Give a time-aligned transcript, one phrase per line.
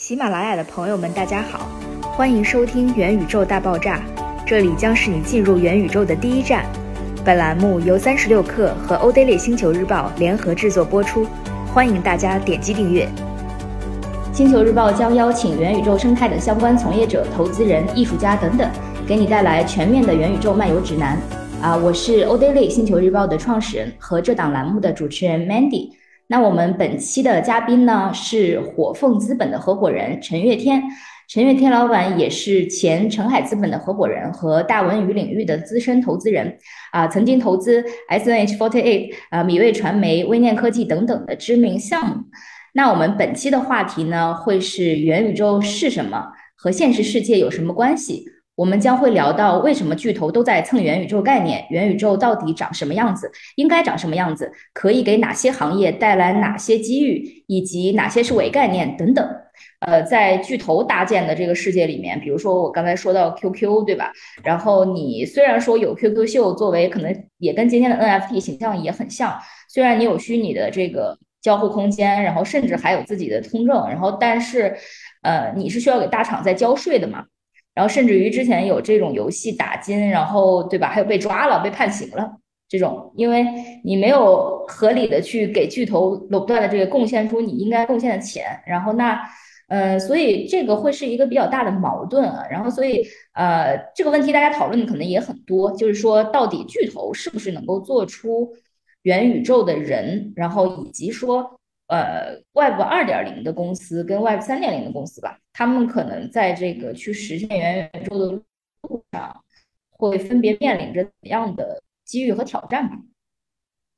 [0.00, 1.68] 喜马拉雅的朋友们，大家好，
[2.16, 4.00] 欢迎收听元宇宙大爆炸，
[4.46, 6.64] 这里将是你进入元宇宙的第一站。
[7.22, 11.26] 本栏目由三十六氪和欧 daily 星球日报联合制作播出，
[11.66, 13.06] 欢迎大家点击订阅。
[14.32, 18.70] 星球日报将邀请元宇宙生态的相关从业者、投资人、艺术家等等，
[19.06, 21.20] 给你带来全面的元宇宙漫游指南。
[21.60, 25.90] 啊，我是 Odaily 星球日报的创始人和这档栏目的主持人 Mandy。
[26.30, 30.80] 那我们本期的嘉宾呢是火凤资本的合伙人陈月天，
[31.28, 36.56] 陈月天老板也是前澄海资本的合伙人和大文娱领域的资深投资人，
[36.92, 42.22] 啊，曾经投资 S N H Forty Eight 啊、米味传媒、微念科技等等的知名项目。
[42.74, 48.24] 那我们本期的话题呢会是元宇宙是什么，和现实世界有什么关系？
[48.60, 59.26] 我们将会聊到为什么巨头都在蹭元宇宙概念，元宇宙到底长什么样子，应该长什么样子，可以给哪些行业带来哪些机遇，以及哪些是伪概念等等。
[59.78, 64.12] 呃，在巨头搭建的这个世界里面，比如说我刚才说到 QQ，对吧？
[64.44, 69.38] 然后你虽然说有 QQ 秀作为，可能也跟今天的 NFT 形象也很像，
[69.70, 74.76] 虽然你有虚拟的这个交互空间，然后甚至还有自己的通证，然后但是，
[75.22, 77.24] 呃，你是需要给大厂在交税的嘛？
[77.74, 80.88] 然后甚至于之前有这种游戏打金，然后对吧？
[80.88, 82.36] 还有被抓了、被判刑了
[82.68, 83.44] 这种，因为
[83.84, 89.20] 你没有合理的去给巨头垄断的这个贡献出你应该贡献的钱，然后那，
[89.68, 92.44] 呃，所以这个会是一个比较大的矛盾啊。
[92.50, 98.50] 然后所以呃，这个问题大家讨论的可能也很多，就是说到底巨头是不是能够做出
[99.02, 101.59] 元宇宙的人，然后以及说。
[101.90, 108.26] 呃，Web 二点零的公司跟 Web 三点零的公司吧，他们可能在这个去实现元宇宙的
[108.82, 109.44] 路上，
[109.90, 112.96] 会分别面临着怎样的机遇和挑战吧？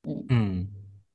[0.08, 0.68] 嗯嗯，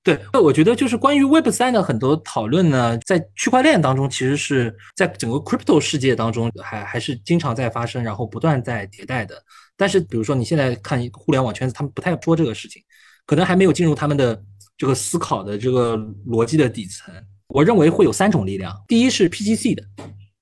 [0.04, 9.36] 对，我觉得就是关于 Web 三的很多讨论呢，在区块链当中，其实是在整个 Crypto 世界当中还还是经常在发生，然后不断在迭代的。
[9.76, 12.82] 但是比如说你现在看互联网圈子，他们不太说这个事情，
[13.28, 14.42] 可能还没有进入他们的。
[14.80, 17.12] 这个思考的这个逻辑的底层，
[17.48, 18.72] 我认为会有三种力量。
[18.88, 19.82] 第一是 PGC 的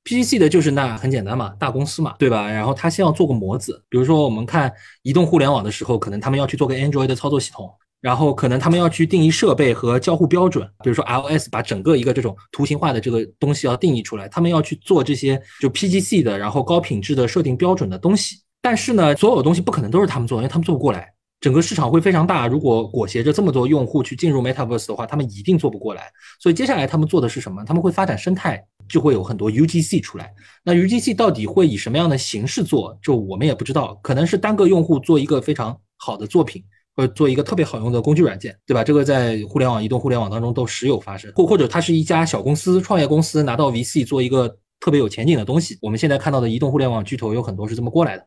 [0.03, 2.51] ，PGC 的就是那很简单嘛，大公司嘛，对吧？
[2.51, 4.69] 然后他先要做个模子，比如说我们看
[5.03, 18.41] 移动互联网的时候，可能他们要去做个 Android 的操作系统，然后可能他们要去定义设备和交互标准，比如说 iOS 把整个一个这种图形化的这个东西要定义出来，他们要去做这些就 PGC 的，然后高品质的设定标准的东西。
[18.62, 21.15] 但是呢，所有东西不可能都是他们做，因为他们做不过来。
[21.41, 26.12] 整个市场会非常大，如果裹挟着这么多用户去进入 Metaverse 的话，他们一定做不过来。
[26.40, 27.63] 所以接下来他们做的是什么？
[27.63, 30.34] 他们会发展生态，就会有很多 UGC 出来。
[30.63, 32.97] 那 UGC 到底会以什么样的形式做？
[33.01, 36.63] 就我们也不知道，可能是单个用户做一个非常好的作品，
[36.96, 38.84] 或者做一个特别好用的工具软件，对吧？
[38.84, 41.31] 这个在互联网、移动互联网当中都时有发生。
[41.35, 45.78] 或或者它是一家小公司、创业公司拿到 VC 做一个特别有前景的东西。
[45.81, 48.25] 我们现在看到的移动互联网巨头有很多是这么过来的。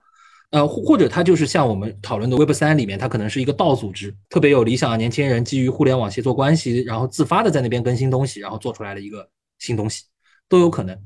[0.50, 10.04] 呃，或或者它就是像我们讨论的 Web 三里面，它可能是一个道组织，特别有理想的年轻人，基于互联网协作关系，然后自发的在那边更新东西，然后做出来的一个新东西，
[10.48, 10.98] 都有可能。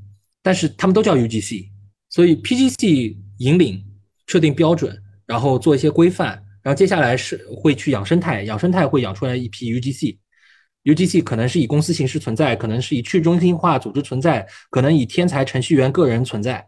[0.42, 1.66] 但是他们都叫 UGC，
[2.08, 3.84] 所以 PGC 引领
[4.28, 16.64] 设定标准，然后做一些规范，然后接下来是会去养生态，养生态会养出来一批 UGC，UGC 可能是以公司形式存在，可能是以去中心化组织存在，可能以天才程序员个人存在。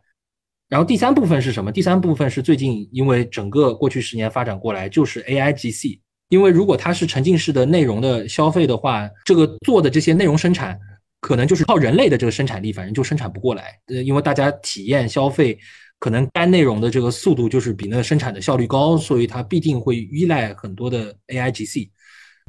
[0.68, 1.70] 然后第三部分是什么？
[1.70, 6.00] 第三部分是最近因为整个过去十年发展过来，就是 AIGC。
[6.30, 10.76] 因为如果它是沉浸式的内容的消费的话，这个做的这些内容生产，
[11.20, 13.78] 可能就是靠人类的这个生产力，反正就生产不过来。
[13.86, 15.56] 呃，因为大家体验消费，
[16.00, 21.90] 可能干内容的这个速度就是比那个生产的效率高，所以它必定会依赖很多的 AIGC。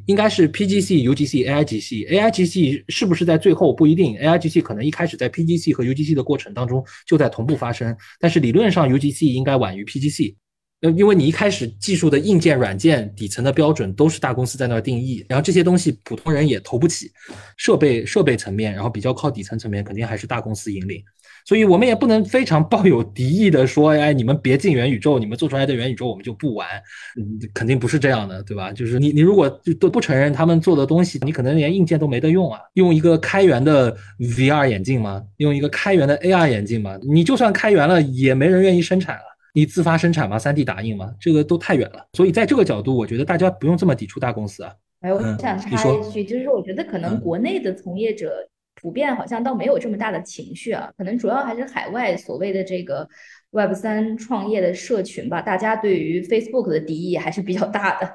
[0.05, 2.09] 应该是 PGC、UGC、AIGC。
[2.09, 10.35] AIGC 是不是在最后不一定？AIGC 可能一开始在 PGC 和 UGC 的过程当中就在同步发生，但是理论上 UGC 应该晚于 PGC。
[10.81, 17.09] 呃，因为你一开始技术的硬件、软件底层的标准都是大公司在那儿定义，然后这些东西普通人也投不起。
[17.55, 21.01] 设备设备层面，然后比较靠底层层面，肯定还是大公司引领。
[21.45, 26.67] 所以我们也不能非常抱有敌意的说，哎，你们别进元宇宙，你们做出来的元宇宙我们就不玩，
[27.17, 28.71] 嗯，肯定不是这样的，对吧？
[28.73, 32.59] 就是你你如果就都不承认他们做的东西，你可能连硬件都没得用啊。
[32.73, 35.23] 用一个开源的 VR 眼镜吗？
[35.37, 36.97] 用一个开源的 AR 眼镜吗？
[37.07, 39.23] 你就算开源了，也没人愿意生产了。
[39.53, 41.13] 你自发生产吗三 D 打印吗？
[41.19, 42.03] 这个都太远了。
[42.13, 44.73] 所以在这个角度，我觉得大家不用这么抵触大公司啊。
[45.01, 48.33] 哎，我想插一句，就是我觉得可能国内的从业者。
[48.85, 53.09] 普遍好像倒没有这么大的情绪啊，可能主要还是海外所谓的这个
[53.49, 58.13] Web 三创业的社群吧，大家对于 Facebook 的敌意还是比较大的。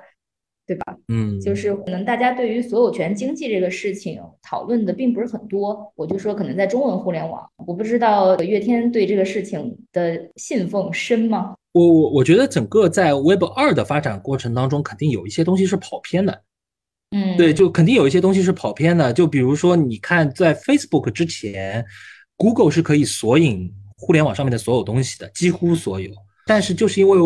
[0.66, 0.96] 对吧？
[1.08, 5.92] 嗯，就是可能大家对于所有权经济这个事情讨论的并不是很多。
[5.96, 11.56] 我就说，可能在中文互联网，我不知道月天对这个事情的信奉深吗？
[11.72, 16.40] 我我我觉得整个在 Web 二的发展过程当中，肯定有一些东西是跑偏的。
[17.10, 19.12] 嗯，对，就肯定有一些东西是跑偏的。
[19.12, 21.84] 就比如说，你看在 Facebook 之前
[22.36, 26.10] ，Google 是可以索引互联网上面的所有东西的，几乎所有。
[26.46, 27.18] 但是就是因为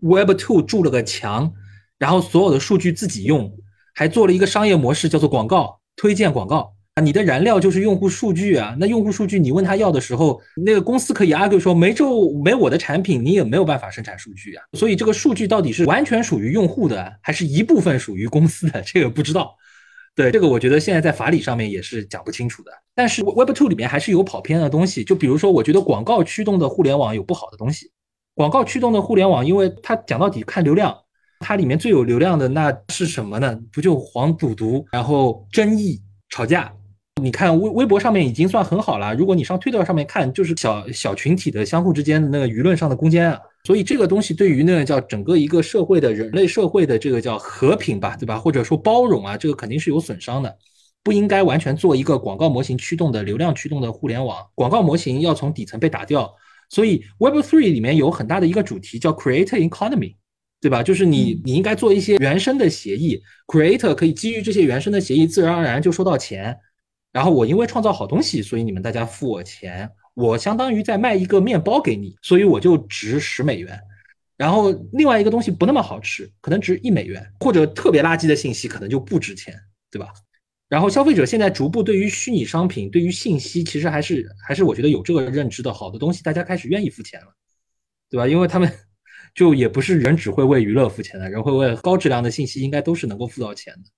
[0.00, 1.52] Web Two 筑了个墙，
[1.98, 3.50] 然后所有的数据自己用，
[3.94, 6.75] 还做了一个商业模式，叫做广告推荐广告。
[7.02, 8.74] 你的燃料就是用户数据啊。
[8.78, 14.64] 那用户数据你问他要的时候，那个公司可以 argue 说没就没我的产品，你也没有办法生产数据啊。
[14.72, 19.54] 所以这个数据到底是完全属于用户的，还是一部分属于公司的，这个不知道。
[20.14, 22.70] 对这个，我觉得现在在法理上面也是讲不清楚的。
[22.94, 27.90] 但是 Web Two 里面还是有跑偏的东西，就比如说，我觉得广告驱动的互联网有不好的东西。
[28.34, 30.96] 广告驱动的互联网，因为它讲到底看流量，
[31.40, 33.60] 它里面最有流量的那是什么呢？
[33.70, 36.00] 不就黄赌毒，然后争议、
[36.30, 36.72] 吵架。
[37.22, 43.40] 你看微微博上面已经算很好了，如果你上推特上面看，就是小小群体的相互之间的那个舆论上的攻坚啊。
[43.64, 48.38] 所以这个东西对于那个叫整个一个社会的人类社会的这个叫和平吧，对吧？
[48.38, 50.54] 或者说包容啊，这个肯定是有损伤的，
[51.02, 54.36] 不应该完全做一个广告模型驱动的流量驱动的互联网。
[54.54, 56.30] 广告模型要从底层被打掉。
[56.68, 60.16] 所以 Web Three 里面有很大的一个主题叫 Creator Economy，
[60.60, 60.82] 对吧？
[60.82, 66.58] 就是你你应该做一些原生的协议，Creator 可以基于这些原生的协议，自然而然就收到钱。
[67.12, 73.78] 然后我因为创造好东西，所以你们大家付我钱，我相当于在卖一个面包给你，所以我就值十美元。
[74.36, 79.54] 然后另外一个东西不那么好吃，可能值一美元，或者特别垃圾的信息可能就不值钱，
[79.90, 80.08] 对吧？
[80.68, 87.28] 然后消费者现在逐步对于虚拟商品、对于信息，其实还是还是我觉得有这个认知的好的东西，大家开始愿意付钱了，
[88.10, 88.26] 对吧？
[88.26, 88.70] 因为他们
[89.34, 93.90] 就也不是人只会为娱乐付钱的，人会为高质量的信息应该都是能够付到钱的。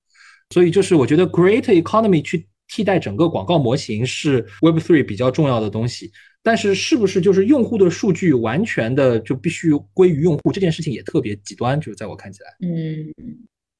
[0.51, 6.13] 所以就是我觉得 Great Economy 去替代整个广告模型是 Web Three 比较重要的东西。
[6.43, 13.13] 但是是不是就是用户的数据完全的就必须归于用户这件事情也特别极端，就是在我看起来，嗯，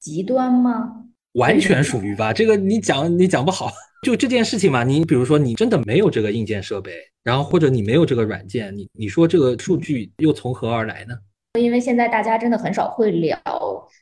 [0.01, 1.05] 极端吗？
[1.35, 3.71] 完全属于吧，这个你讲你讲不好。
[4.03, 6.93] 就这件事情嘛，你比如说你真的没有这个硬件设备，
[7.23, 11.15] 然后或者你没有这个软件，你你说这个数据又从何而来呢？
[11.59, 13.39] 因为现在大家真的很少会聊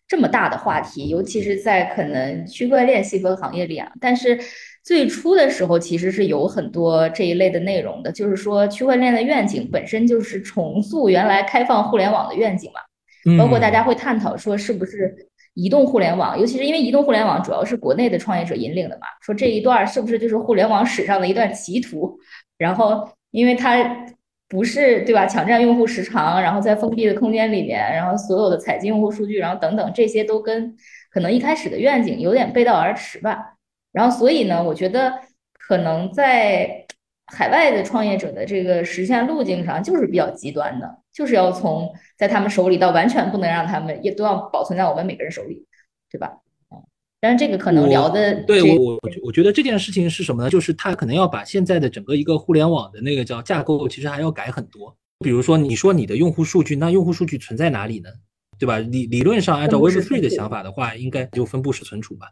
[0.06, 3.90] 这么大的话题，尤其是在可能区块链细分行业里啊。
[4.00, 4.38] 但是
[4.86, 15.14] 最初的时候其实是有很多这一类的内容的，就是说区块链的愿景本身就是重塑原来开放互联网的愿景嘛，包括大家会探讨说是不是。
[15.58, 22.14] 移动互联网，尤其是因为移动互联网主要是国内的创业者引领的嘛，说这一段是不是就是互联网史上的一段歧途？
[22.58, 24.04] 然后，因为它
[24.50, 30.76] 不是对吧，抢占用户时长，然后在封闭的空间里面，然后所有的采集用户数据，然后等等这些都跟
[31.10, 33.55] 可能一开始的愿景有点背道而驰吧。
[33.96, 35.14] 然后，所以呢，我觉得
[35.54, 36.84] 可能在
[37.32, 40.98] 海外的创业者的这个实现路径上就是比较极端的。
[41.14, 45.64] 就是要从在他们手里到完全不能让他们也都要保存在我们每个人手里，
[46.10, 46.30] 对吧？
[46.70, 46.76] 嗯，
[47.18, 50.50] 但是这个可能聊的对我我我觉得这件事情是什么呢？
[50.50, 54.94] 就是他可能要把现在的整个一个互联网的那个叫架构，其实还要改很多。
[55.20, 58.10] 比如说你说你的用户数据，那用户数据存在哪里呢？
[58.58, 58.78] 对吧？
[58.78, 62.26] 理理论上按照 Web3 的想法的话，应该就分布式存储吧。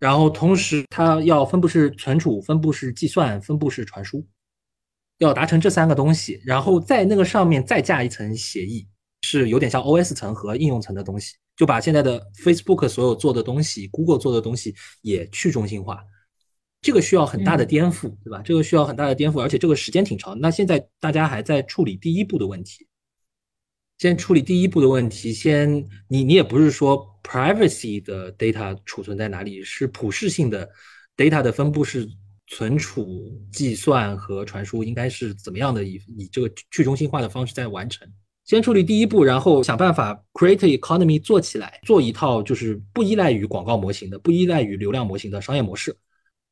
[0.00, 4.26] 然后同时它要分布式存储、分布式计算、分布式传输。
[5.18, 8.88] 要达成这三个东西，然后在那个上面再架一层协议，
[9.20, 16.02] 是有点像 OS 层和应用层的东西，就把现在的 Facebook 所有做的东西、Google 做的东西也去中心化。
[16.80, 18.40] 这个需要很大的颠覆，对吧？
[18.42, 20.40] 这个需要很大的颠覆，而且这个时间挺长。
[20.40, 22.88] 那现在大家还在处理第一步的问题，
[23.98, 25.34] 先处理第一步的问题。
[25.34, 30.68] 先，你你也不是说 privacy 的 data 储存在哪里，是普适性的
[31.16, 32.08] data 的分布是。
[32.52, 35.84] 存储、计算和传输应该是怎么样的？
[35.84, 38.04] 以以这个去中心化的方式在完成。
[38.44, 45.96] 先处理第一步，然后想办法 create economy 做起来，做一套就是不依赖于广告模型的、不依赖于流量模型的商业模式，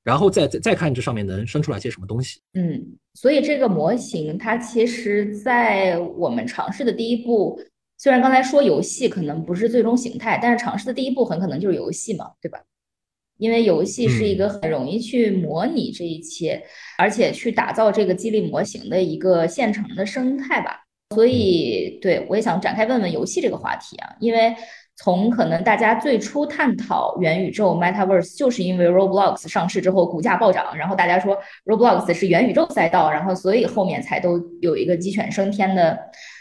[0.05, 2.41] 然后再再再看这上面能生出来些什么东西。
[2.53, 2.81] 嗯，
[3.15, 7.61] 所以这个模型它其实，在我们尝试的第一步，
[7.99, 12.61] 虽然刚才说游戏可能不是最终形态，但是尝试的第一步很可能就是游戏嘛，对吧？
[13.39, 16.61] 因为游戏是一个很容易去模拟这一切，
[16.97, 20.81] 而且去打造这个激励模型的一个现成的生态吧。
[21.15, 24.15] 所以，对我也想展开问问游戏这个话题啊。
[24.19, 24.55] 因为
[24.97, 35.97] 从可能大家最初探讨元宇宙 （Metaverse） 就是因为 Roblox 上市之后股价暴涨，然后大家说 Roblox 是元宇宙赛道，然后所以后面才都有一个鸡犬升天的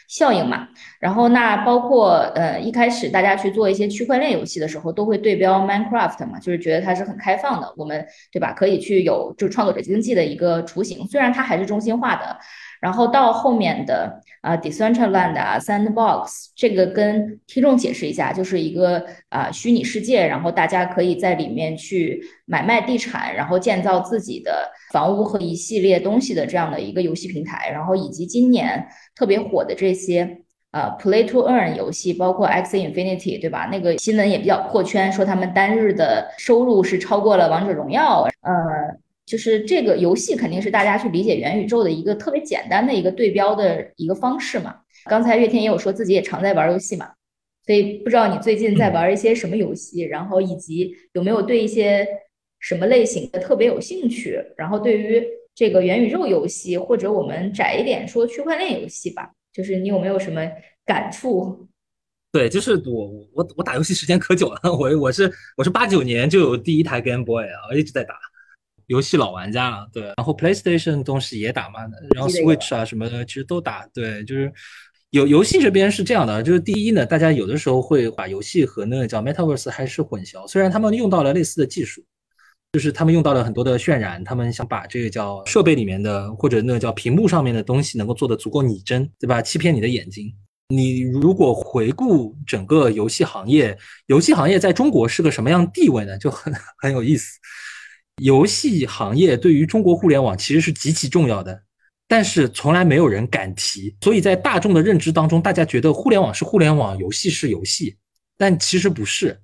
[0.07, 0.67] 效应嘛。
[0.99, 8.53] 然后那包括呃一开始大家去做一些区块链游戏的时候，都会对标 Minecraft 嘛，就是觉得它是很开放的，我们对吧？
[8.53, 12.37] 可以去有就创作者经济的一个雏形，虽然它还是中心化的。
[12.79, 27.69] 然后到后面的啊，Decentraland 啊，Sandbox，这个跟听众解释一下，就是一个啊虚拟世界，然后大家可以在里面去买卖地产，然后建造自己的房屋和一系列东西的这样的一个游戏平台。
[27.71, 30.41] 然后以及今年特别火的这些
[30.71, 33.69] 呃 Play to Earn 游戏，包括 X Infinity，对吧？
[33.71, 38.97] 那个新闻也比较破圈，说他们单日的收入是超过了王者荣耀，呃。
[39.27, 44.73] 就是这个游戏肯定是大家去理解元宇宙的一个特别简单的一个对标的一个方式嘛。
[45.03, 47.09] 刚才岳天也有说自己也常在玩游戏嘛，
[47.65, 52.07] 所以不知道你最近在玩一些什么游戏，然后以及有没有对一些
[52.59, 54.39] 什么类型的特别有兴趣。
[54.55, 55.23] 然后对于
[55.55, 60.41] 这个元宇宙游戏，或者我们窄一点说区块链游戏吧，就是你有没有什么
[60.85, 61.67] 感触？
[62.31, 68.15] 对，就是我我我打游戏时间可久了，我我是我是八九年就有第一台 Game Boy 啊，我一直在打。
[68.87, 71.81] 游戏老玩家了，对，然后 PlayStation 东西也打嘛，
[72.15, 74.49] 然后 Switch 啊什么的其实都打，对，就是
[75.09, 82.01] 游游戏这边是这样的，就是第一呢，大家有的时候会把游戏和那个叫 Metaverse 还是混淆，虽然他们用到了类似的技术，
[82.73, 89.41] 就是他们用到了很多的渲染，他们想把这个叫设备里面的或者那个叫屏幕上面的东西能够做得足够拟真，对吧？
[89.41, 90.33] 欺骗你的眼睛。
[90.69, 96.17] 你如果回顾整个游戏行业，游戏行业在中国是个什么样地位呢？
[96.17, 97.39] 就很很有意思。
[98.21, 101.63] 游戏行业对于中国互联网其实是极其重要的，
[102.07, 103.95] 但是从来没有人敢提。
[104.01, 107.95] 所以在大众的认知当中，大家觉得互联网是互联网，游戏是游戏，
[108.37, 109.39] 但其实不是。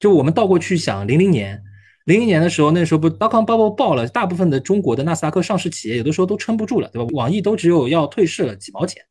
[0.00, 1.62] 就我们倒过去想，零零年，
[2.04, 7.08] 零一年的时候，那时候不 dotcom bubble 爆了，大部分的中国的纳斯达克上市企业有的时候都撑不住了，对吧？
[7.12, 9.02] 网易都只有要退市了几毛钱。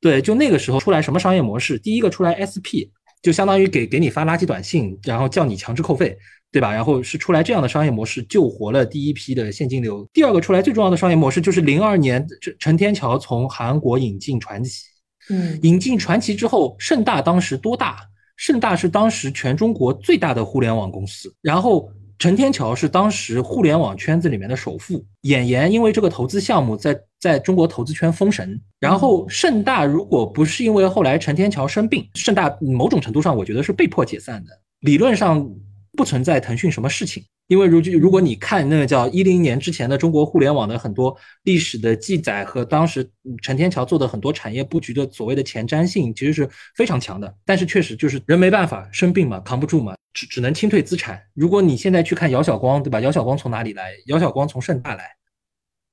[0.00, 1.78] 对，就那个时候出来什么商业模式？
[1.78, 2.90] 第一个出来 SP，
[3.22, 6.16] 就相当于给给你发垃圾短信，然后叫你强制扣费。
[6.50, 6.72] 对吧？
[6.72, 10.08] 然后是出来这样的商业模式，救活了第一批的现金流。
[10.14, 14.86] 第二个出来最重要的商业模式就是零二年，陈陈天桥从韩国引进传奇，
[15.28, 17.98] 嗯，引进传奇之后，盛大当时多大？
[18.38, 21.30] 盛大是当时全中国最大的互联网公司。
[21.42, 21.86] 然后
[22.18, 25.04] 陈天桥是当时互联网圈子里面的首富。
[25.22, 28.60] 演员因为这个投资项目在在中国投资圈封神。
[28.80, 34.50] 然后盛大如果不是因为后来陈天桥生病，盛大某种程度上我觉得是被迫解散的。
[34.80, 35.48] 理论上。
[35.96, 43.10] 不存在腾讯什么事情，因为如如果你看那个叫一零年之前的中国互联网的很多历史的记载和当时
[43.42, 47.34] 陈天桥做的很多产业布局的所谓的前瞻性，其实是非常强的。
[47.46, 51.20] 但是确实就是人没办法，生病嘛，扛不住嘛，只只能清退资产。
[51.32, 53.00] 如果你现在去看姚晓光，对吧？
[53.00, 53.92] 姚晓光从哪里来？
[54.06, 55.04] 姚晓光从盛大来。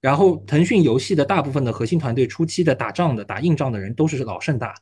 [0.01, 4.75] 然后腾讯游戏的大部分的核心团队，初期的打仗的打硬仗的人都是老盛大。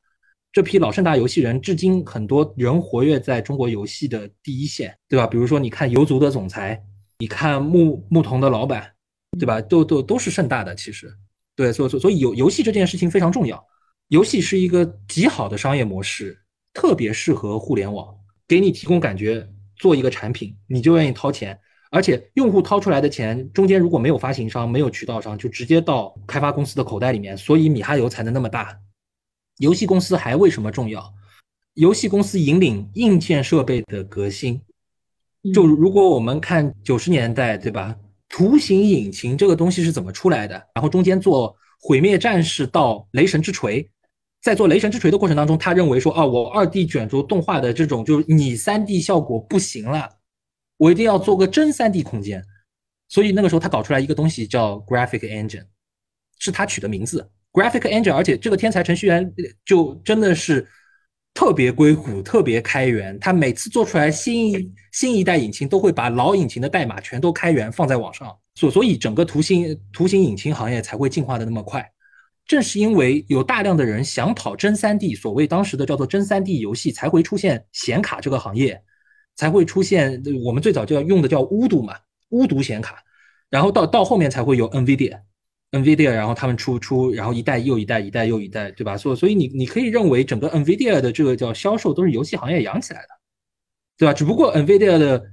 [0.53, 5.25] 这批老盛大游戏人，至今很多人活跃在中国游戏的第一线，对吧？
[5.25, 6.79] 比如说，你看游族的总裁，
[7.17, 8.91] 你看牧牧童的老板，
[9.39, 9.59] 对吧？
[9.59, 10.75] 都都都是盛大的。
[10.75, 11.11] 其实，
[11.55, 13.65] 对，所所所以游游戏这件事情非常重要。
[14.09, 16.39] 游戏是一个极好的商业模式，
[16.71, 18.15] 特别适合互联网，
[18.47, 28.77] 给你提供感觉，做一个产品，你就愿意掏钱，而且用户掏出来的钱，中间如果没有发行商，没有渠道商，就直接到开发公司的口袋里面，所以米哈游才能那么大。
[29.57, 31.13] 游戏公司还为什么重要？
[31.75, 34.61] 游戏公司引领硬件设备的革新。
[35.53, 37.95] 就如果我们看九十年代，对吧？
[38.29, 40.55] 图形引擎这个东西是怎么出来的？
[40.73, 43.87] 然后中间做毁灭战士到雷神之锤，
[44.41, 50.09] 在做雷神之锤的过程当中，他认为说啊，我二 D 卷轴动画的这种就是你三 D 效果不行了，
[50.77, 52.43] 我一定要做个真三 D 空间。
[53.09, 55.65] 所以那个时候他搞出来一个东西叫 Graphic Engine，
[56.39, 57.29] 是他取的名字。
[57.53, 59.31] Graphic Engine，而且这个天才程序员
[59.63, 60.67] 就真的是
[61.35, 63.17] 特别硅谷、特别开源。
[63.19, 68.35] 他每次做出来新一新一代引擎，都会把老引擎的代码全都开源放在网上。
[68.55, 71.87] 所所以整个图形图形引擎行业才会进化的那么快。
[72.45, 78.81] 正是因为有大量的人想跑真三 D，所谓当时的叫做真三 D 游戏，才会出现显卡这个行业，
[79.35, 81.95] 才会出现我们最早就要用的叫巫毒嘛，
[82.29, 83.03] 巫毒显卡。
[83.49, 85.19] 然后到到后面才会有 NVIDIA。
[85.73, 88.95] NVIDIA，然后他们出出，然后一代又一代，一代又一代，对吧？
[88.95, 93.07] 所所以你你可以认为整个 NVIDIA 的这个叫销售都是游戏行业养起来的，
[93.97, 94.13] 对吧？
[94.13, 95.23] 只不过 NVIDIA 的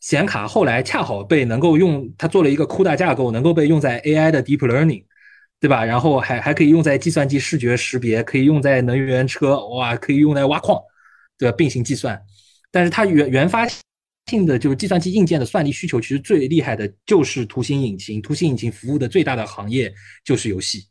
[0.00, 5.04] 显卡后来恰好被能够用，它做了一个 CUDA 架构，能够被用在 AI 的 Deep Learning，
[5.58, 5.84] 对吧？
[5.84, 10.80] 然后还还可以用在计算机视觉识别，可以用在能源车，哇，可以用来挖矿，
[11.36, 11.56] 对吧？
[11.58, 12.22] 并行计算，
[12.70, 13.66] 但是它原原发。
[14.26, 18.20] 性的就是计算机硬件的算力需求，其实最厉害的就是图形引擎。
[18.22, 19.92] 图形引擎服务的最大的行业
[20.24, 20.84] 就是游戏，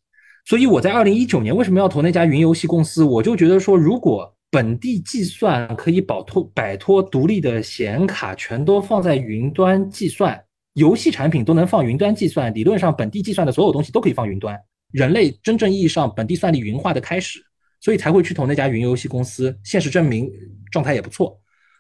[0.46, 3.04] 所以我在二零一九年为什么要投那家云游戏公司？
[3.04, 10.38] 我就觉得说，如果本地计算可以摆脱摆脱独立的显卡，全都放在云端计算，
[10.74, 14.58] 游戏产品都能放云端计算，理论上本地计算的所有东西都可以放云端，
[14.92, 17.40] 人类真正意义上本地算力云化的开始，
[17.80, 19.56] 所以才会去投那家云游戏公司。
[19.64, 20.28] 现实证明
[20.72, 21.40] 状态也不错，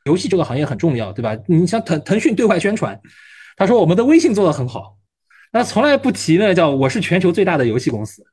[0.09, 1.37] 游戏这个行业很重要，对吧？
[1.47, 2.99] 你像腾腾讯对外宣传，
[3.55, 4.97] 他说我们的微信做的很好，
[5.53, 8.25] 那从来不提呢，叫我是全球最大的游戏公司，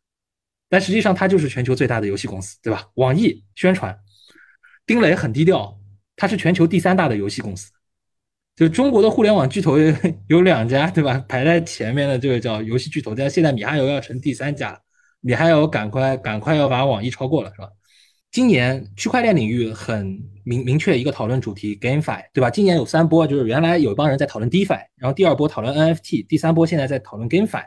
[0.68, 2.87] 但实际上它就是全球最大的游戏公司，对吧？
[2.95, 3.99] 网易宣传。
[4.87, 5.78] 丁磊很低调，
[6.14, 7.73] 他是全球第三大的游戏公司。
[8.54, 9.76] 就中国的互联网巨头
[10.28, 11.23] 有两家，对吧？
[11.28, 14.78] 排在前面的这个叫游戏巨头，但现在米哈游要成第三家了，
[15.21, 17.68] 米哈游赶快赶快要把网易超过了，是吧？
[18.30, 22.50] 今年区块链领域很明明确一个讨论主题，GameFi，对吧？
[22.50, 27.64] 今年有三波，就是原来有一帮人在讨论 DeFi，然后第二波讨论 NFT，第三波现在在讨论 GameFi。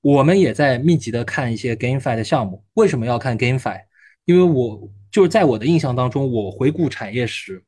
[0.00, 2.64] 我们也在密集的看一些 GameFi 的项目。
[2.74, 3.80] 为什么要看 GameFi？
[4.24, 4.90] 因为我。
[5.14, 7.62] 就是在我的印象当中，我回顾产业史，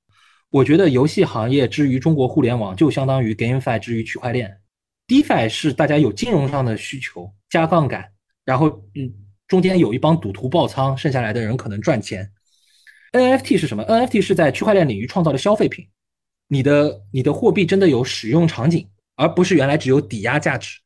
[0.50, 4.52] 我觉得游戏行业之于中国互联网，就相当于 GameFi 之于区块链。
[5.06, 8.04] DeFi 是大家有金融上的需求，加杠杆，
[8.44, 9.14] 然后嗯，
[9.48, 12.30] 中间有一帮赌徒爆仓，剩下来的人可能赚钱。
[13.12, 15.86] NFT 是什么？NFT 是在区块链领域创造的消费品，
[16.48, 20.78] 你的你的货币真的有使用场景，而不是原来只有抵押价值，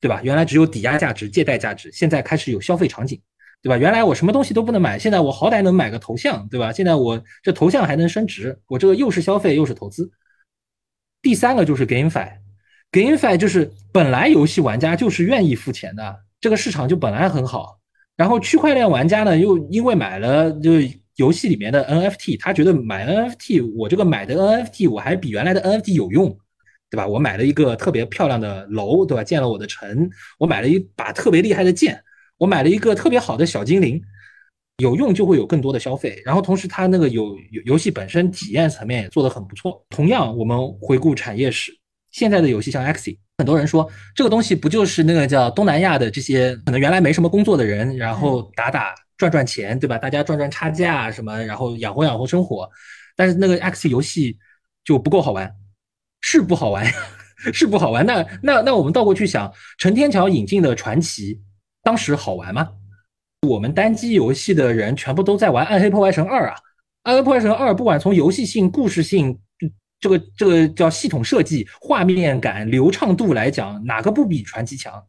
[0.00, 0.20] 对吧？
[0.22, 3.20] 原来只有抵押价值、借贷价值，现在开始有消费场景。
[3.60, 3.76] 对吧？
[3.76, 6.72] 原来我什么东西都不能买，现在我好歹能买个头像，对吧？
[6.72, 10.08] 现在我这头像还能升值，我这个又是消费又是投资。
[11.20, 17.77] 第三个就是 GameFi，GameFi 就是本来游戏玩家就是愿意付钱的，这个市场就本来很好。
[18.18, 20.72] 然后区块链玩家呢，又因为买了就
[21.16, 26.36] 游戏里面的 NFT，他觉得买 NFT，我这个买的 NFT 我还比原来的 NFT 有用，
[26.90, 27.06] 对吧？
[27.06, 29.22] 我买了一个特别漂亮的楼，对吧？
[29.22, 32.02] 建了我的城，我买了一把特别厉害的剑。
[32.38, 34.02] 我买了一个特别好的小精灵，
[34.78, 39.84] 有用就会有更多的消费，然后同时它那个有游游戏本身体验层面也做得很不错。
[39.90, 41.72] 同样，我们回顾产业史，
[42.10, 49.96] 现在的游戏像 Axie，很多人说这个东西不就是那个叫东南亚的这些可能原来没什么工作的人，然后打打赚赚钱，对吧？
[49.96, 52.68] 大家赚赚差价什么，然后养活养活生活。
[53.16, 54.36] 但是那个 Axie 游戏
[54.84, 55.52] 就不够好玩，
[56.20, 56.84] 是不好玩，
[57.52, 58.04] 是不好玩。
[58.04, 61.40] 那那那我们倒过去想，陈天桥引进的传奇。
[61.82, 62.68] 当时好玩吗？
[63.46, 66.54] 我们单机游戏的人全部都在玩《暗黑破坏神二》啊，
[67.04, 69.38] 《暗黑破坏神二》不管从游戏性、故事性，
[70.00, 75.02] 这个这个叫系统设计、画面感、流畅度来讲，哪个不比传奇强？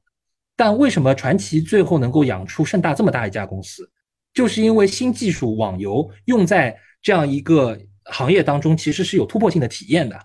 [0.56, 3.89] 但为什么传奇最后能够养出盛大这么大一家公司？
[4.34, 10.19] 就是因为新技术网游用在这样一个行业当中，其实是有突破性的体验的。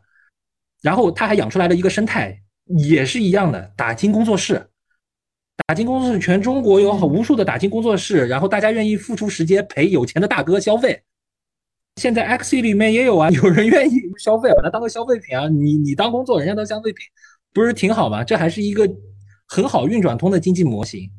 [0.83, 4.67] 然后他还养出来了一个生态，也是一样的，打金工作室。
[5.67, 11.01] 打金工作室，全中国有无数的打金工作室，然后大家愿意付出时间陪有钱的大哥消费。
[11.97, 15.49] 现在 XE 里面也有啊， 有人愿意消费，把它当个消费品啊。
[15.49, 17.07] 你你当工作，人家当消费品，
[17.53, 18.25] 不是挺好吗？
[18.25, 18.89] 这还是一个
[19.47, 21.11] 很好运转通的经济模型。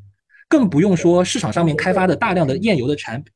[0.47, 3.33] 更不用说市场上面开发的大量的炼油的产品，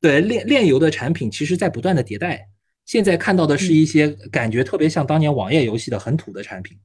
[0.00, 2.48] 对炼炼油的产品，其实在不断的迭代。
[2.86, 6.76] 现在看到的是一些感觉特别像当年网页游戏的很土的产品。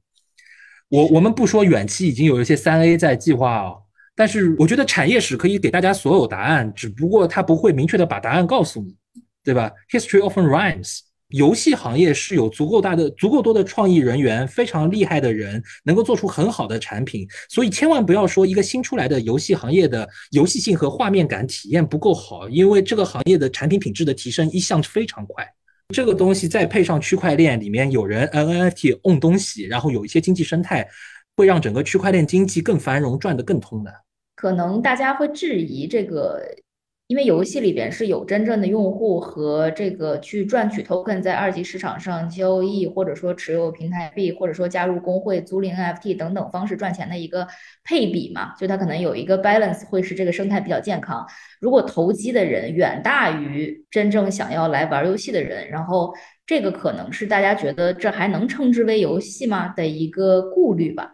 [0.89, 3.81] 我我们不说远期已经有一些三 A 在计划哦，
[4.15, 8.95] 但是我觉得产业史可以给大家所有答案，只不过它不会明确的把答案告诉你，
[9.45, 10.99] 对吧？History often rhymes。
[11.29, 25.43] 游戏行业是有足够大的、足够多的创意人员，非常厉害的人，能够做出很好的产品，所以千万不要说一个新出来的游戏行业的游戏性和画面感体验不够好，因为这个行业的产品品质的提升一向非常快。
[25.93, 30.87] 这个东西再配上区块链，里面有人 NFT own 东西，然后有一些经济生态，
[31.35, 33.91] 会让整个区块链经济更繁荣，赚得更通的。
[34.35, 36.39] 可能大家会质疑这个。
[37.07, 47.47] 因为游戏里边是有真正的用户和这个去赚取 token 在二级市场上交易，或者说持有平台币，或者说加入工会、租赁 NFT 等等方式赚钱的一个
[47.83, 51.23] 配比嘛，就它可能有一个 balance，会使这个生态比较健康。
[51.59, 56.11] 如果投机的人远大于真正想要来玩游戏的人，然后
[56.47, 61.11] 这个可能是大家觉得这还能称之为游戏吗的一个顾虑吧。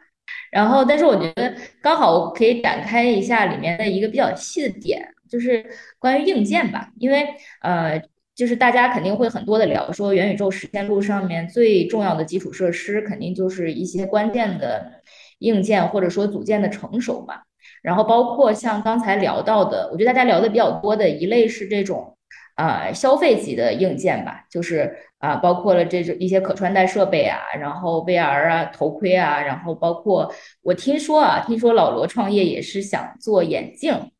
[0.49, 5.06] 然后，但是我觉得刚好可以展开一下里面的一个比较细的点。
[5.31, 5.65] 就是
[5.97, 7.25] 关于硬件吧，因为
[7.61, 7.99] 呃，
[8.35, 15.01] 就是大家肯定会很多的聊说元宇宙实现路上面最重要的基础设施，肯定就是一些关键的
[15.39, 17.35] 硬件或者说组件的成熟嘛。
[17.81, 22.15] 然后包括像刚才聊到的，我觉得大家聊的比较多的一类是这种
[22.55, 34.11] 啊消费级的硬件吧，就是啊包括了这种一些可穿戴设备啊，然后 VR 啊头盔啊，然后包括我听说啊，听说老罗创业也是想做眼镜，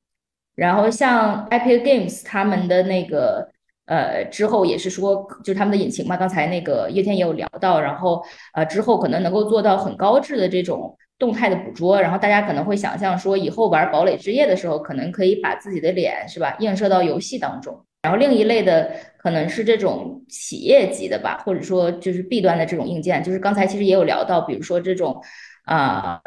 [0.56, 3.50] 然后像 Epic Games 他们的那个。
[3.86, 17.84] 呃，之后也是说，就是他们的引擎嘛，刚才那个叶天也有聊到，然后呃，之后可能能够做到很高质的这种动态的捕捉，然后大家可能会想象说，以后玩堡垒之夜的时候，可能可以把自己的脸是吧映射到游戏当中。
[18.04, 25.22] 然后另一类的可能是这种企业级的吧，或者说就是 B 端的这种硬件，就是刚才其实也有聊到，比如说这种
[25.66, 26.22] 啊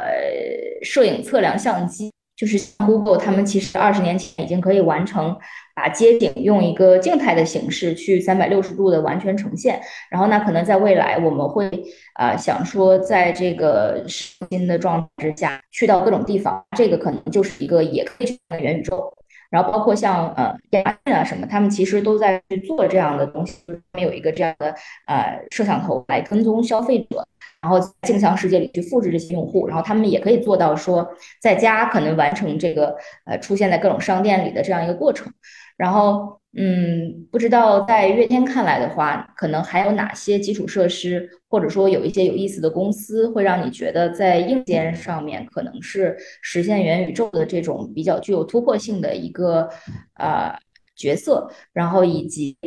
[0.83, 2.14] 摄影测量相机。
[2.35, 5.37] 就是像 Google，他们其实二十年前已经可以完成
[5.73, 9.79] 把街景用一个静态的形式去三百六十度的完全呈现。
[10.09, 11.69] 然后那，可能在未来我们会
[12.13, 19.13] 啊想说，在这个新的状态之下去到各种地方，这个可能就是一个也可以的元宇宙。
[19.49, 24.73] 然后包括像呃亚马逊啊什么，他们其实都在去做这样的东西，他们有一个这样的
[25.07, 27.25] 呃摄像头来跟踪消费者。
[27.61, 31.09] 然后镜像世界里去复制这些用户，然后他们也可以做到说，
[31.41, 35.33] 在家可能完成这个呃出现在各种商店里的这样一个过程。
[35.77, 49.69] 然后，嗯，不知道在月天看来的话，可能还有哪些基础设施，或者说有一些有意思的公司，会让你觉得在硬件上面可能是实现元宇宙的这种比较具有突破性的一个
[50.13, 50.57] 呃
[50.95, 52.57] 角色，然后以及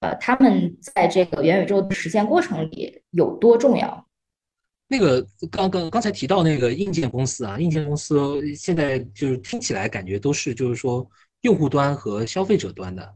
[0.00, 4.04] 呃他们在这个元宇宙的实现过程里有多重要。
[4.88, 11.04] 那个刚刚刚才提到那个硬件公司啊，硬件公司现在就是听起来感觉都是就是说
[11.46, 13.14] 用户端和消费者端的，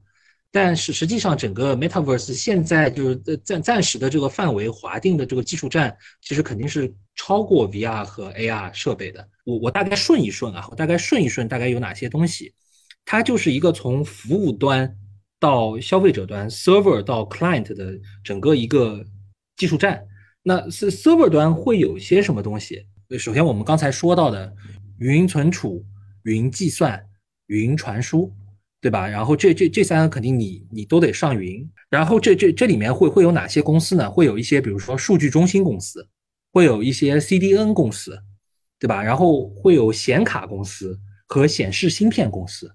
[0.52, 9.28] 但是实际上整个 Metaverse 现在就是暂暂时的这个范围划定的这个技术站，其实肯定是超过 VR 和 AR 设备的。
[9.44, 12.54] 我我大概顺一顺啊，我大概顺一顺大概有哪些东西，
[13.04, 14.96] 它就是一个从服务端
[15.40, 19.04] 到消费者端，server 到 client 的整个一个
[19.56, 20.06] 技术站。
[20.42, 22.86] 那是 server 端会有些什么东西？
[23.18, 24.54] 首先，我们刚才说到的
[24.98, 25.84] 云存储、
[26.22, 27.04] 云计算、
[27.50, 28.32] 云传输，
[28.80, 29.08] 对吧？
[29.08, 31.68] 然后这这这三个肯定你你都得上云。
[31.90, 34.08] 然后这这这里面会会有哪些公司呢？
[34.08, 36.08] 会有一些，比如说数据中心公司，
[36.52, 38.16] 会有一些 CDN 公司，
[38.78, 39.02] 对吧？
[39.02, 42.70] 然后会有显卡公司和显示芯片公司，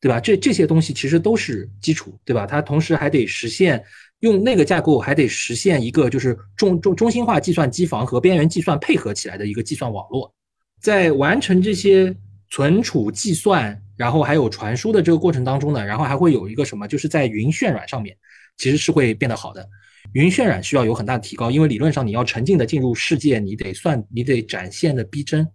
[0.00, 0.18] 对吧？
[0.18, 2.44] 这这些东西其实都是基础，对吧？
[2.44, 3.82] 它同时还得实现。
[4.20, 10.34] 用那个架构还得实现一个就是中中中心化计算机房和边缘计算配合起来的一个计算网络，
[10.80, 12.16] 在完成这些
[12.48, 18.16] 存储计算，然后还有传输的这个过程当中呢，然后还会有一个什么，就是在云渲染上面，
[18.56, 19.68] 其实是会变得好的。
[20.12, 25.46] 云渲染需要有很大的提高，因为理论上你要沉浸的进入世界，你得算你得展现的逼真。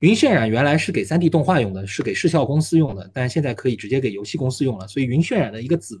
[0.00, 5.98] 云渲染原来是给 3D 动画用的，是给视效公司用的，但现在可以直接给游戏公司用了，所以云渲染的一个子。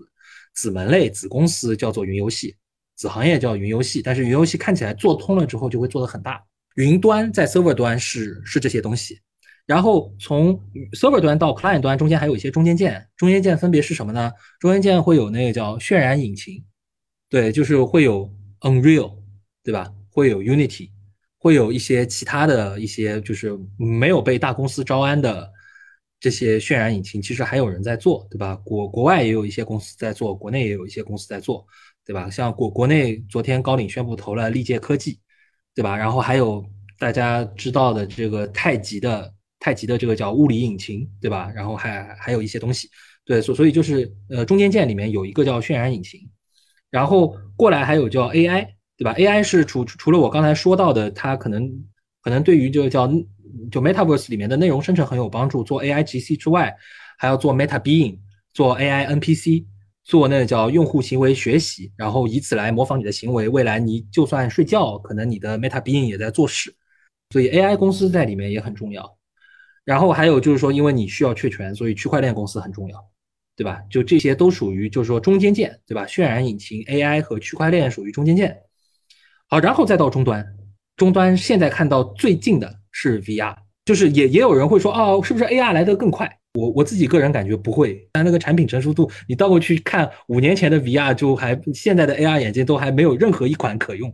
[0.54, 2.56] 子门类子公司叫做云游戏，
[2.96, 6.42] 子行业叫云游戏，但是云游戏看起来做通了之后就会做得很大。
[6.74, 9.20] 云端在 server 端是是这些东西，
[9.68, 10.58] 然后从
[10.92, 14.32] server 端到 client 端中间还有一些中间件，中间件分别是什么呢？
[14.58, 16.64] 中间件会有那个叫渲染引擎，
[17.28, 19.18] 对，就是会有 Unreal，
[19.62, 19.92] 对吧？
[20.10, 20.88] 会有 Unity，
[21.36, 25.52] 会有一些其他的一些就是没有被大公司招安的。
[26.20, 28.56] 这些渲染引擎其实还有人在做，对吧？
[28.64, 31.64] 国国外也有一些公司在做，国内也有一些公司在做，
[32.04, 32.28] 对吧？
[32.28, 35.20] 像国国内昨天高瓴宣布投了历届科技，
[35.76, 35.96] 对吧？
[35.96, 36.64] 然后还有
[36.98, 41.50] 大家知道的这个太极的太极的这个叫物理引擎，对吧？
[41.54, 42.88] 然后还还有一些东西，
[43.24, 46.20] 对，所所以就是呃中间件里面有一个叫渲染引擎，
[46.90, 51.70] 然后过来还有叫 AI，对吧？AI 是除除了我刚才说到的，它可能
[52.22, 53.10] 可能对于这个叫。
[53.72, 55.64] 就 Metaverse 里面的内容生成很有帮助。
[55.64, 56.76] 做 AI GC 之外，
[57.18, 58.18] 还要做 Meta Being，
[58.52, 59.64] 做 AI NPC，
[60.04, 63.48] 做那个叫用户行为学习，然后以此来模仿你的行为。
[63.48, 66.72] 未来你就算睡觉，可能你的 Meta Being 也在做事。
[67.30, 69.17] 所以 AI 公司在里面也很重要。
[69.88, 73.02] 然后还有就是说，因为你需要确权，所以区块链公司很重要，
[73.56, 73.80] 对吧？
[73.88, 76.04] 就这些都属于就是说中间件，对吧？
[76.04, 78.54] 渲染引擎、AI 和区块链属于中间件。
[79.48, 80.46] 好，然后再到终端，
[80.94, 82.76] 终端现在看到最近的。
[82.90, 86.28] 是 VR，就是也也有人会说哦，是不是 AR 来的更快？
[86.54, 94.12] 我我自己个人感觉不会，但那个产品成熟度，你倒过去看五年前的 VR 就还现在的 AR 眼镜都还没有任何一款可用。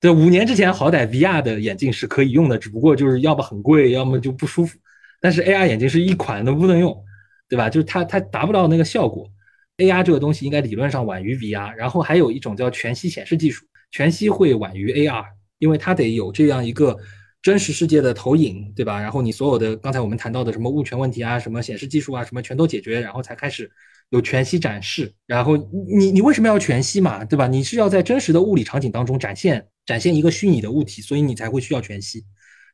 [0.00, 4.76] 对，五年之前好歹 VR 的眼镜是可以用的，只不过就是要么很贵，要么就不舒服。
[5.20, 7.04] 但是 AR 眼镜是一款都不能用，
[7.48, 7.68] 对吧？
[7.68, 9.30] 就是它它达不到那个效果。
[9.78, 15.24] AR 这个东西应该理论上晚于 VR，然后还有一种叫全息显示技术，全息会晚于 AR，
[15.58, 16.98] 因为它得有这样一个。
[17.40, 19.00] 真实世界的投影，对吧？
[19.00, 23.70] 然后你所有的刚才我们谈到的什么物权问题啊，什么显示技术啊，什么全都解决，然后才开始
[24.10, 25.14] 有全息展示。
[25.24, 27.46] 然后你你为什么要全息嘛，对吧？
[27.46, 32.24] 你是要在真实的物理场景当中展现展现一个虚拟的物体，所以你才会需要全息。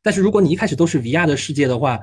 [0.01, 1.99] 但是如果你一开始都是 VR 的世界的话，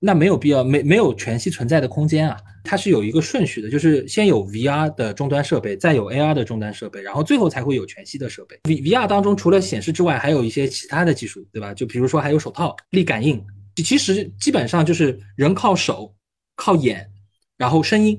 [0.00, 8.60] 那没有必要，没没有全息存在的空间啊，它是有一个顺序的，就是先有 VR 的终端设备，再有 AR 的终端设备，然后最后才会有全息的设备。
[8.68, 11.74] V VR 当中除了显示之外，还有一些其他的技术，对吧？
[11.74, 13.44] 就比如说还有手套、力感应，
[13.76, 16.14] 其实基本上就是人靠手、
[16.54, 17.10] 靠眼，
[17.56, 18.16] 然后声音，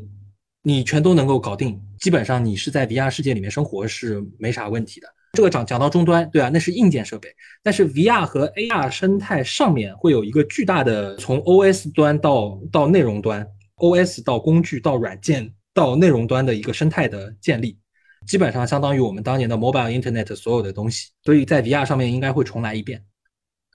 [0.64, 1.80] 你全都能够搞定。
[2.00, 5.08] 基本上你是在 VR 世界里面生活是没啥问题的。
[5.34, 7.30] 这个讲讲到终端，对啊，那是硬件设备。
[7.62, 17.78] 但是 VR 和 AR 生态上面会有一个巨大的从 OS 端到到内容端，OS 到工具到软件到内容端的一个生态的建立，
[18.26, 21.10] 基本上相当于我们当年的 Mobile Internet 所有的东西。
[21.24, 23.04] 所以在 VR 上面应该会重来一遍，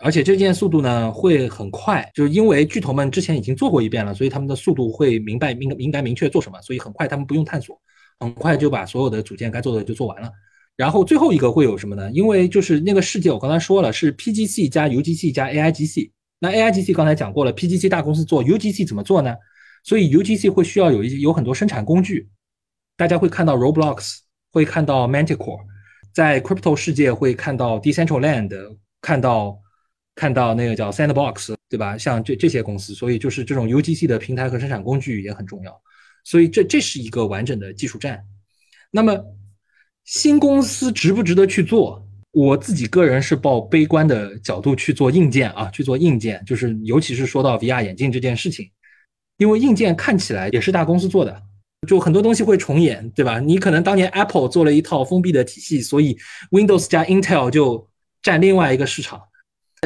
[0.00, 7.80] 而且这件速度呢会很快，就是因为巨头们之前已经做过一遍了，所以他们的速度会明白应应该明确做什么，所以很快他们不用探索，
[8.18, 10.28] 很快就把所有的组件该做的就做完了。
[10.76, 12.10] 然后最后一个会有什么呢？
[12.10, 16.10] 因为就是那个世界，我刚才说了是 PGC 加 UGC 加 AIGC。
[16.40, 19.32] 那 AIGC 刚才讲过了，PGC 大公司做 UGC 怎么做呢？
[19.84, 22.28] 所以 UGC 会需要有一些有很多生产工具。
[22.96, 24.18] 大家会看到 Roblox，
[24.50, 25.60] 会看到 Manticore，
[26.12, 29.56] 在 Crypto 世界会看到 Decentraland，看到
[30.16, 31.96] 看到那个叫 Sandbox，对吧？
[31.96, 35.80] 像这这些公司，所以就是这种 UGC 的平台和生产工具也很重要。
[36.24, 38.24] 所以这这是一个完整的技术站。
[38.90, 39.24] 那么。
[40.04, 42.06] 新公司值不值得去做？
[42.32, 48.68] 我自己个人是抱悲观的角度去做硬件啊，去做硬件，就是尤其是说到 VR 眼镜这件事情，
[49.38, 51.40] 因为硬件看起来也是大公司做的，
[51.86, 53.38] 就很多东西会重演，对吧？
[53.38, 56.18] 你可能当年 Apple 做了一套封闭的体系，所以
[56.50, 57.88] Windows 加 Intel 就
[58.20, 59.22] 占另外一个市场，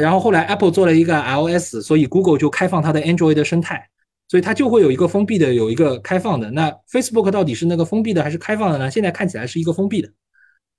[0.00, 3.88] 然后后来 Apple 做了一个 iOS，所以 Google 就开放它的 Android 的生态。
[4.28, 6.50] 所以它就会有一个封闭的，有一个开放的。
[6.50, 8.90] 那 Facebook 到底是那个封闭的还是开放的呢？
[8.90, 10.08] 现在看起来是一个封闭的，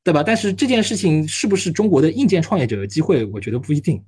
[0.03, 0.21] 对吧？
[0.23, 3.25] 但是这件事情是不是中国的硬件创业者的机会？
[3.25, 4.03] 我觉得不一定。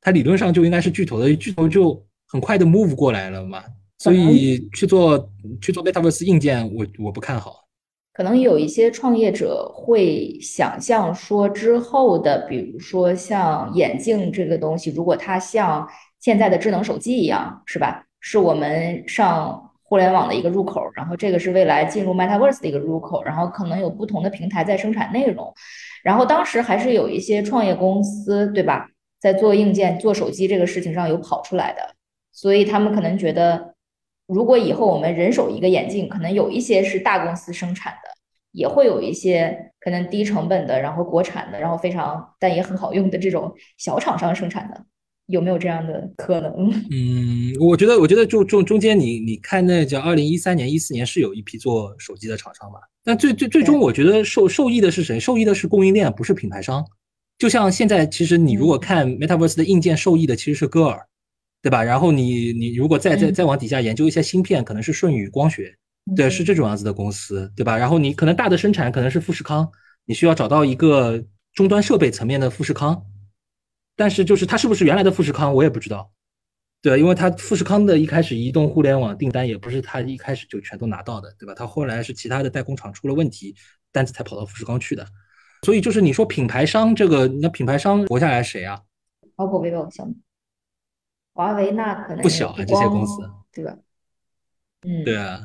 [0.00, 3.64] 它理论上就应该是巨头的，巨头就很快的 move 过来了嘛。
[3.98, 5.28] 所以去做
[5.60, 7.64] 去做 Metaverse 硬件，我我不看好。
[8.12, 15.88] 可能有一些创业者会想象说，之后的比如说像眼镜这个东西，如果它像
[16.20, 18.04] 现在的智能手机一样，是吧？
[18.30, 25.50] 是我们上互联网的一个入口，然后这个是未来进入 Metaverse 的一个入口，然后可能有不同的平台在生产内容，
[26.04, 28.86] 然后当时还是有一些创业公司，对吧，
[29.18, 31.94] 在做硬件、做手机这个事情上有跑出来的，
[32.30, 33.74] 所以他们可能觉得，
[34.26, 38.10] 如果以后我们人手一个眼镜，可能有一些是大公司生产的，
[38.52, 44.84] 也会有一些可能低成本的，然后国产的，然后非常但也很好用的这种小厂商生产的。
[45.28, 46.70] 有没有这样的可能？
[46.90, 52.78] 嗯，我觉得，我觉得就中中间，你你看那叫二零一三年、一四年是有一批做手机的厂商嘛？
[53.04, 55.20] 但最最最终，我觉得受受益的是谁？
[55.20, 56.84] 受益的是供应链，不是品牌商。
[57.38, 61.06] 就像现在，其实你如果看 Metaverse 的硬件，受益的其实是歌尔，
[61.62, 61.84] 对吧？
[61.84, 65.76] 然后你你如果再再再往底下研究一些芯片，可能是舜宇光学，
[66.16, 67.76] 对，是这种样子的公司，对吧？
[67.76, 69.70] 然后你可能大的生产可能是富士康，
[70.06, 73.02] 你需要找到一个终端设备层面的富士康。
[73.98, 76.08] 但是就是它是不是原来的富士康，我也不知道，
[76.80, 81.52] 对，因为它富士康的一开始移动互联网订单也不是它一开始就全都拿到的，对吧？
[81.52, 83.56] 它后来是其他的代工厂出了问题，
[83.90, 85.04] 单子才跑到富士康去的。
[85.64, 88.80] 所以就是你说品牌商这个，那品牌商活下来谁啊
[89.34, 90.14] ？OPPO、vivo、小米、
[91.34, 93.76] 华为那可能不小啊，这些公司，对吧？
[94.82, 95.40] 嗯，对啊，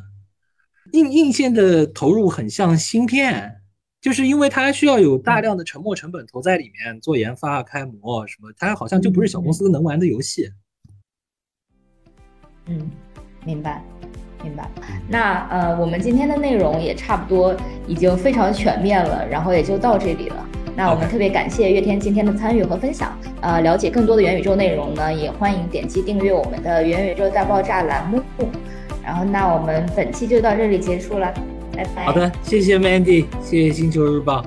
[0.92, 3.63] 硬硬件的投入很像芯片。
[4.04, 10.52] 就是因为它需要有大量的沉没成本投在里面做研发、开模什么，它好像就不是小公司能玩的游戏。
[12.66, 12.92] 嗯，
[13.46, 13.82] 明白，
[14.44, 14.70] 明白。
[15.08, 17.56] 那呃，我们今天的内容也差不多
[17.88, 20.50] 已经非常全面了，然后也就到这里了。
[20.76, 23.18] 那我们特别感谢月天今天的参与和分享。
[23.40, 28.22] 呃，了解更多的元宇宙内容呢，也欢迎点击订阅我们的元宇宙大爆炸栏目。
[29.02, 31.34] 然后，那我们本期就到这里结束了。
[32.06, 34.46] 好的，谢谢 Mandy，谢谢星球日报。